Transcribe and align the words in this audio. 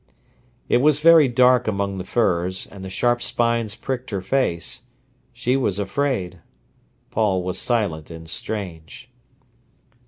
It 0.67 0.77
was 0.77 0.99
very 0.99 1.27
dark 1.27 1.67
among 1.67 1.99
the 1.99 2.03
firs, 2.03 2.65
and 2.65 2.83
the 2.83 2.89
sharp 2.89 3.21
spines 3.21 3.75
pricked 3.75 4.09
her 4.09 4.21
face. 4.23 4.81
She 5.31 5.55
was 5.55 5.77
afraid. 5.77 6.39
Paul 7.11 7.43
was 7.43 7.59
silent 7.59 8.09
and 8.09 8.27
strange. 8.27 9.11